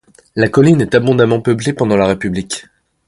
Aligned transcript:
La 0.35 0.49
colline 0.49 0.81
est 0.81 0.95
abondamment 0.95 1.41
peuplée 1.41 1.73
pendant 1.73 1.95
la 1.95 2.07
République. 2.07 2.65